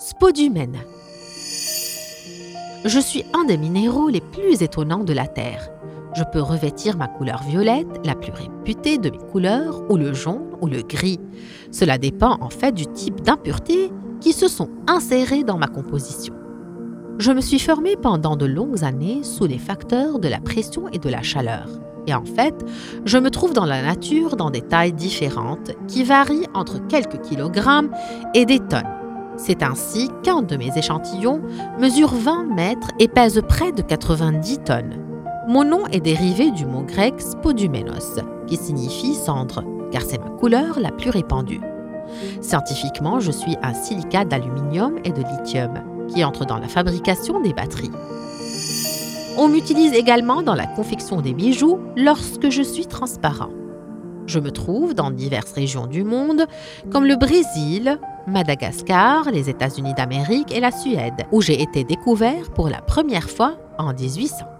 [0.00, 0.78] spodumène.
[2.86, 5.68] Je suis un des minéraux les plus étonnants de la Terre.
[6.16, 10.56] Je peux revêtir ma couleur violette, la plus réputée de mes couleurs, ou le jaune
[10.62, 11.20] ou le gris.
[11.70, 13.92] Cela dépend en fait du type d'impuretés
[14.22, 16.34] qui se sont insérées dans ma composition.
[17.18, 20.98] Je me suis formée pendant de longues années sous les facteurs de la pression et
[20.98, 21.68] de la chaleur.
[22.06, 22.54] Et en fait,
[23.04, 27.90] je me trouve dans la nature dans des tailles différentes qui varient entre quelques kilogrammes
[28.34, 28.99] et des tonnes.
[29.42, 31.40] C'est ainsi qu'un de mes échantillons
[31.78, 35.02] mesure 20 mètres et pèse près de 90 tonnes.
[35.48, 40.78] Mon nom est dérivé du mot grec spodumenos, qui signifie cendre, car c'est ma couleur
[40.78, 41.62] la plus répandue.
[42.42, 45.72] Scientifiquement, je suis un silicate d'aluminium et de lithium,
[46.08, 47.92] qui entre dans la fabrication des batteries.
[49.38, 53.50] On m'utilise également dans la confection des bijoux lorsque je suis transparent.
[54.30, 56.46] Je me trouve dans diverses régions du monde,
[56.92, 62.68] comme le Brésil, Madagascar, les États-Unis d'Amérique et la Suède, où j'ai été découvert pour
[62.68, 64.59] la première fois en 1800.